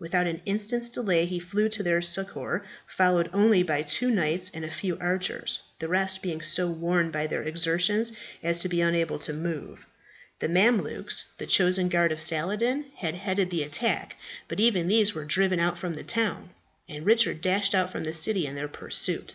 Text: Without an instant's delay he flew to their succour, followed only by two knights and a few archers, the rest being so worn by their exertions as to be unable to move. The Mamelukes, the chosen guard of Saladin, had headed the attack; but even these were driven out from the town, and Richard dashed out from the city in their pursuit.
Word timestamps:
Without 0.00 0.26
an 0.26 0.42
instant's 0.44 0.88
delay 0.88 1.24
he 1.24 1.38
flew 1.38 1.68
to 1.68 1.84
their 1.84 2.02
succour, 2.02 2.64
followed 2.88 3.30
only 3.32 3.62
by 3.62 3.80
two 3.82 4.10
knights 4.10 4.50
and 4.52 4.64
a 4.64 4.70
few 4.72 4.98
archers, 4.98 5.60
the 5.78 5.86
rest 5.86 6.20
being 6.20 6.42
so 6.42 6.66
worn 6.68 7.12
by 7.12 7.28
their 7.28 7.44
exertions 7.44 8.10
as 8.42 8.58
to 8.58 8.68
be 8.68 8.80
unable 8.80 9.20
to 9.20 9.32
move. 9.32 9.86
The 10.40 10.48
Mamelukes, 10.48 11.26
the 11.38 11.46
chosen 11.46 11.88
guard 11.88 12.10
of 12.10 12.20
Saladin, 12.20 12.86
had 12.96 13.14
headed 13.14 13.50
the 13.50 13.62
attack; 13.62 14.16
but 14.48 14.58
even 14.58 14.88
these 14.88 15.14
were 15.14 15.24
driven 15.24 15.60
out 15.60 15.78
from 15.78 15.94
the 15.94 16.02
town, 16.02 16.50
and 16.88 17.06
Richard 17.06 17.40
dashed 17.40 17.72
out 17.72 17.88
from 17.88 18.02
the 18.02 18.14
city 18.14 18.46
in 18.48 18.56
their 18.56 18.66
pursuit. 18.66 19.34